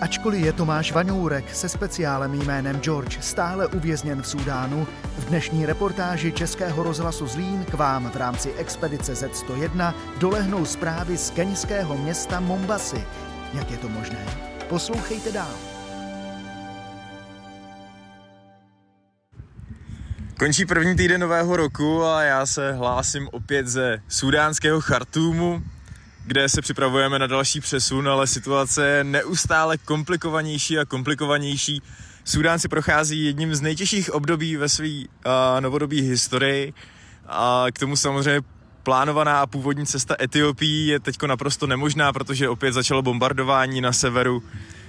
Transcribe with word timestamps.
Ačkoliv 0.00 0.44
je 0.44 0.52
Tomáš 0.52 0.92
Vaňourek 0.92 1.54
se 1.54 1.68
speciálem 1.68 2.34
jménem 2.34 2.80
George 2.80 3.18
stále 3.20 3.66
uvězněn 3.66 4.22
v 4.22 4.28
Súdánu, 4.28 4.86
v 5.18 5.24
dnešní 5.24 5.66
reportáži 5.66 6.32
Českého 6.32 6.82
rozhlasu 6.82 7.26
Zlín 7.26 7.64
k 7.64 7.74
vám 7.74 8.10
v 8.10 8.16
rámci 8.16 8.52
expedice 8.52 9.12
Z101 9.12 9.94
dolehnou 10.18 10.64
zprávy 10.64 11.16
z 11.16 11.30
keňského 11.30 11.96
města 11.96 12.40
Mombasy. 12.40 13.04
Jak 13.54 13.70
je 13.70 13.76
to 13.76 13.88
možné? 13.88 14.26
Poslouchejte 14.68 15.32
dál. 15.32 15.54
Končí 20.38 20.66
první 20.66 20.96
týden 20.96 21.20
nového 21.20 21.56
roku 21.56 22.04
a 22.04 22.22
já 22.22 22.46
se 22.46 22.72
hlásím 22.72 23.28
opět 23.32 23.66
ze 23.66 23.98
sudánského 24.08 24.80
Chartúmu, 24.80 25.62
kde 26.26 26.48
se 26.48 26.62
připravujeme 26.62 27.18
na 27.18 27.26
další 27.26 27.60
přesun, 27.60 28.08
ale 28.08 28.26
situace 28.26 28.88
je 28.88 29.04
neustále 29.04 29.78
komplikovanější 29.78 30.78
a 30.78 30.84
komplikovanější. 30.84 31.82
Sudán 32.24 32.58
si 32.58 32.68
prochází 32.68 33.24
jedním 33.24 33.54
z 33.54 33.60
nejtěžších 33.60 34.14
období 34.14 34.56
ve 34.56 34.68
své 34.68 34.88
uh, 34.88 35.60
novodobí 35.60 36.00
historii 36.00 36.74
a 37.26 37.66
k 37.72 37.78
tomu 37.78 37.96
samozřejmě 37.96 38.40
plánovaná 38.82 39.40
a 39.40 39.46
původní 39.46 39.86
cesta 39.86 40.16
Etiopii 40.20 40.86
je 40.86 41.00
teď 41.00 41.22
naprosto 41.26 41.66
nemožná, 41.66 42.12
protože 42.12 42.48
opět 42.48 42.72
začalo 42.72 43.02
bombardování 43.02 43.80
na 43.80 43.92
severu 43.92 44.42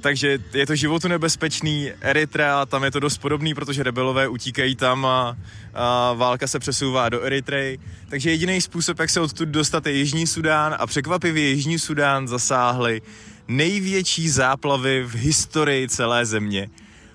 takže 0.00 0.38
je 0.52 0.66
to 0.66 0.76
životu 0.76 1.08
nebezpečný. 1.08 1.90
Eritrea, 2.00 2.66
tam 2.66 2.84
je 2.84 2.90
to 2.90 3.00
dost 3.00 3.18
podobný, 3.18 3.54
protože 3.54 3.82
rebelové 3.82 4.28
utíkají 4.28 4.76
tam 4.76 5.06
a, 5.06 5.36
a 5.74 6.12
válka 6.12 6.46
se 6.46 6.58
přesouvá 6.58 7.08
do 7.08 7.22
Eritreji. 7.22 7.78
Takže 8.08 8.30
jediný 8.30 8.60
způsob, 8.60 8.98
jak 8.98 9.10
se 9.10 9.20
odtud 9.20 9.48
dostat, 9.48 9.86
je 9.86 9.92
Jižní 9.92 10.26
Sudán 10.26 10.76
a 10.78 10.86
překvapivě 10.86 11.48
Jižní 11.48 11.78
Sudán 11.78 12.28
zasáhly 12.28 13.02
největší 13.48 14.28
záplavy 14.28 15.02
v 15.02 15.14
historii 15.14 15.88
celé 15.88 16.26
země. 16.26 16.68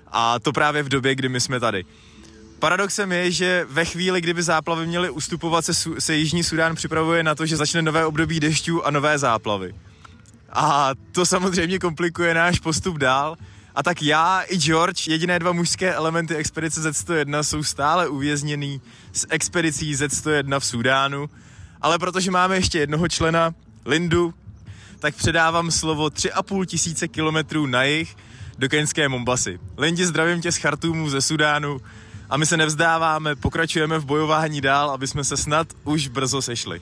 A 0.06 0.38
to 0.38 0.52
právě 0.52 0.82
v 0.82 0.88
době, 0.88 1.14
kdy 1.14 1.28
my 1.28 1.40
jsme 1.40 1.60
tady. 1.60 1.84
Paradoxem 2.58 3.12
je, 3.12 3.30
že 3.30 3.66
ve 3.70 3.84
chvíli, 3.84 4.20
kdyby 4.20 4.42
záplavy 4.42 4.86
měly 4.86 5.10
ustupovat, 5.10 5.64
se, 5.64 5.72
se 5.98 6.14
Jižní 6.14 6.44
Sudán 6.44 6.74
připravuje 6.74 7.22
na 7.22 7.34
to, 7.34 7.46
že 7.46 7.56
začne 7.56 7.82
nové 7.82 8.06
období 8.06 8.40
dešťů 8.40 8.86
a 8.86 8.90
nové 8.90 9.18
záplavy. 9.18 9.74
A 10.54 10.90
to 11.12 11.26
samozřejmě 11.26 11.78
komplikuje 11.78 12.34
náš 12.34 12.58
postup 12.58 12.98
dál. 12.98 13.36
A 13.74 13.82
tak 13.82 14.02
já 14.02 14.42
i 14.48 14.56
George, 14.56 15.08
jediné 15.08 15.38
dva 15.38 15.52
mužské 15.52 15.94
elementy 15.94 16.36
expedice 16.36 16.90
Z101 16.90 17.42
jsou 17.42 17.62
stále 17.62 18.08
uvězněný 18.08 18.80
s 19.12 19.26
expedicí 19.30 19.94
Z101 19.94 20.60
v 20.60 20.66
Súdánu. 20.66 21.30
Ale 21.80 21.98
protože 21.98 22.30
máme 22.30 22.56
ještě 22.56 22.78
jednoho 22.78 23.08
člena, 23.08 23.54
Lindu, 23.86 24.34
tak 24.98 25.14
předávám 25.14 25.70
slovo 25.70 26.06
3,5 26.06 26.64
tisíce 26.64 27.08
kilometrů 27.08 27.66
na 27.66 27.82
jih 27.82 28.16
do 28.58 28.68
keňské 28.68 29.08
Mombasy. 29.08 29.58
Lindi, 29.78 30.06
zdravím 30.06 30.40
tě 30.40 30.52
z 30.52 30.56
Chartumu, 30.56 31.10
ze 31.10 31.20
Sudánu 31.20 31.80
a 32.30 32.36
my 32.36 32.46
se 32.46 32.56
nevzdáváme, 32.56 33.36
pokračujeme 33.36 33.98
v 33.98 34.04
bojování 34.04 34.60
dál, 34.60 34.90
aby 34.90 35.06
jsme 35.06 35.24
se 35.24 35.36
snad 35.36 35.68
už 35.84 36.08
brzo 36.08 36.42
sešli. 36.42 36.80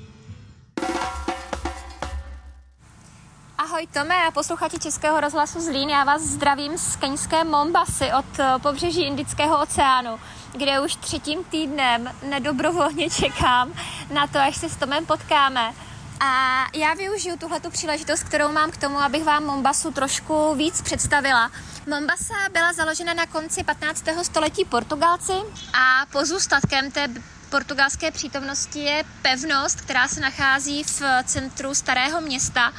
Ahoj 3.82 3.92
Tome 3.92 4.26
a 4.26 4.30
posluchači 4.30 4.78
Českého 4.78 5.20
rozhlasu 5.20 5.60
Zlín, 5.60 5.90
já 5.90 6.04
vás 6.04 6.22
zdravím 6.22 6.78
z 6.78 6.96
keňské 6.96 7.44
Mombasy 7.44 8.10
od 8.18 8.38
eh, 8.38 8.58
pobřeží 8.62 9.02
Indického 9.02 9.62
oceánu, 9.62 10.20
kde 10.52 10.80
už 10.80 10.96
třetím 10.96 11.44
týdnem 11.44 12.10
nedobrovolně 12.28 13.10
čekám 13.20 13.72
na 14.14 14.26
to, 14.26 14.38
až 14.38 14.56
se 14.56 14.68
s 14.68 14.76
Tomem 14.76 15.06
potkáme. 15.06 15.72
A 16.20 16.64
já 16.74 16.94
využiju 16.94 17.36
tuhletu 17.36 17.70
příležitost, 17.70 18.22
kterou 18.22 18.52
mám 18.52 18.70
k 18.70 18.76
tomu, 18.76 18.98
abych 18.98 19.24
vám 19.24 19.44
Mombasu 19.44 19.90
trošku 19.90 20.54
víc 20.54 20.82
představila. 20.82 21.50
Mombasa 21.90 22.34
byla 22.52 22.72
založena 22.72 23.14
na 23.14 23.26
konci 23.26 23.64
15. 23.64 24.04
století 24.22 24.64
Portugalci 24.64 25.36
a 25.72 26.06
pozůstatkem 26.12 26.90
té 26.90 27.08
portugalské 27.50 28.10
přítomnosti 28.10 28.78
je 28.78 29.04
pevnost, 29.22 29.80
která 29.80 30.08
se 30.08 30.20
nachází 30.20 30.84
v 30.84 31.02
centru 31.24 31.74
starého 31.74 32.20
města 32.20 32.72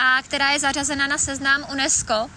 a 0.00 0.22
která 0.22 0.50
je 0.50 0.58
zařazena 0.58 1.06
na 1.06 1.18
seznam 1.18 1.66
UNESCO. 1.72 2.30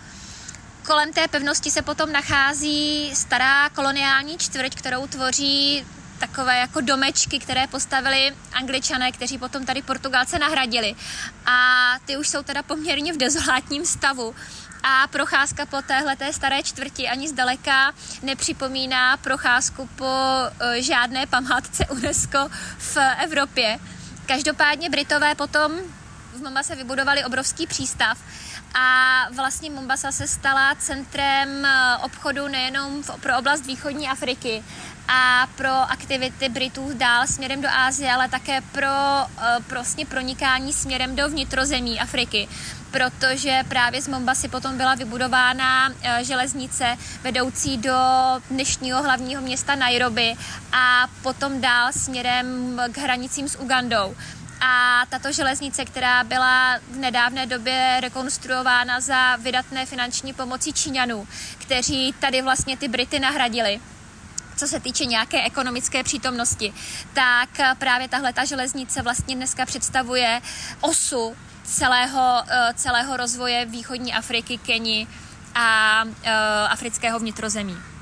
Kolem 0.86 1.14
té 1.14 1.28
pevnosti 1.28 1.72
se 1.72 1.82
potom 1.82 2.12
nachází 2.12 3.12
stará 3.16 3.70
koloniální 3.70 4.38
čtvrť, 4.38 4.76
kterou 4.76 5.08
tvoří 5.08 5.86
takové 6.20 6.60
jako 6.60 6.82
domečky, 6.82 7.40
které 7.40 7.68
postavili 7.68 8.36
angličané, 8.54 9.12
kteří 9.12 9.38
potom 9.38 9.66
tady 9.66 9.82
Portugalce 9.82 10.40
nahradili. 10.40 10.96
A 11.46 11.58
ty 12.06 12.18
už 12.18 12.28
jsou 12.28 12.44
teda 12.44 12.64
poměrně 12.64 13.14
v 13.14 13.18
dezolátním 13.18 13.86
stavu. 13.86 14.36
A 14.84 15.08
procházka 15.08 15.66
po 15.66 15.82
téhle 15.82 16.16
té 16.16 16.34
staré 16.34 16.64
čtvrti 16.64 17.10
ani 17.10 17.30
zdaleka 17.30 17.94
nepřipomíná 18.22 19.18
procházku 19.18 19.90
po 19.96 20.12
e, 20.60 20.82
žádné 20.82 21.26
památce 21.28 21.86
UNESCO 21.86 22.50
v 22.78 22.98
Evropě. 23.24 23.80
Každopádně 24.26 24.90
Britové 24.90 25.36
potom 25.36 25.72
v 26.36 26.42
Mombase 26.42 26.76
vybudovali 26.76 27.26
obrovský 27.26 27.68
přístav 27.68 28.18
a 28.74 29.18
vlastně 29.36 29.70
Mombasa 29.70 30.12
se 30.12 30.28
stala 30.28 30.76
centrem 30.76 31.66
eh, 31.66 31.98
obchodu 32.04 32.48
nejenom 32.48 33.04
pro 33.20 33.38
oblast 33.38 33.66
východní 33.66 34.08
Afriky 34.08 34.64
a 35.08 35.48
pro 35.56 35.72
aktivity 35.72 36.50
Britů 36.50 36.92
dál 36.94 37.28
směrem 37.28 37.62
do 37.62 37.70
Ázie, 37.70 38.14
ale 38.14 38.30
také 38.30 38.62
pro 38.62 38.88
prostě 39.68 40.06
pronikání 40.06 40.74
směrem 40.74 41.16
do 41.16 41.30
vnitrozemí 41.30 42.00
Afriky. 42.00 42.48
Protože 42.92 43.60
právě 43.68 44.02
z 44.02 44.08
Mombasy 44.08 44.48
potom 44.48 44.78
byla 44.78 44.96
vybudována 44.96 45.90
eh, 46.02 46.24
železnice 46.24 46.98
vedoucí 47.22 47.78
do 47.78 47.96
dnešního 48.50 49.04
hlavního 49.04 49.42
města 49.42 49.76
Nairobi 49.76 50.36
a 50.72 51.08
potom 51.22 51.62
dál 51.62 51.92
směrem 51.92 52.80
k 52.92 52.98
hranicím 52.98 53.50
s 53.50 53.60
Ugandou 53.60 54.16
a 54.66 55.06
tato 55.10 55.32
železnice, 55.32 55.86
která 55.86 56.24
byla 56.24 56.78
v 56.92 56.96
nedávné 56.96 57.46
době 57.46 57.98
rekonstruována 58.02 59.00
za 59.00 59.36
vydatné 59.36 59.86
finanční 59.86 60.34
pomoci 60.34 60.74
Číňanů, 60.74 61.28
kteří 61.58 62.16
tady 62.20 62.42
vlastně 62.42 62.78
ty 62.78 62.88
Brity 62.88 63.20
nahradili 63.20 63.80
co 64.56 64.68
se 64.68 64.80
týče 64.80 65.06
nějaké 65.06 65.44
ekonomické 65.44 66.04
přítomnosti, 66.04 66.74
tak 67.14 67.50
právě 67.80 68.08
tahle 68.10 68.34
ta 68.34 68.46
železnice 68.46 69.02
vlastně 69.02 69.36
dneska 69.36 69.66
představuje 69.66 70.42
osu 70.82 71.36
celého, 71.64 72.44
eh, 72.48 72.74
celého 72.76 73.18
rozvoje 73.18 73.66
východní 73.66 74.14
Afriky, 74.14 74.58
Keni 74.58 75.08
a 75.56 76.04
eh, 76.24 76.32
afrického 76.70 77.20
vnitrozemí. 77.20 77.93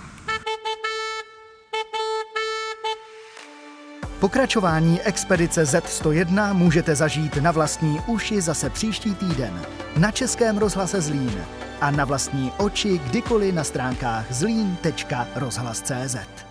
Pokračování 4.21 5.01
expedice 5.01 5.63
Z101 5.63 6.53
můžete 6.53 6.95
zažít 6.95 7.37
na 7.37 7.51
vlastní 7.51 7.99
uši 8.07 8.41
zase 8.41 8.69
příští 8.69 9.15
týden 9.15 9.61
na 9.97 10.11
Českém 10.11 10.57
rozhlase 10.57 11.01
Zlín 11.01 11.45
a 11.81 11.91
na 11.91 12.05
vlastní 12.05 12.51
oči 12.57 12.97
kdykoliv 12.97 13.55
na 13.55 13.63
stránkách 13.63 14.31
zlín.rozhlas.cz. 14.31 16.50